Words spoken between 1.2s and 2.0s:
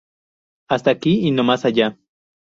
y no más allá".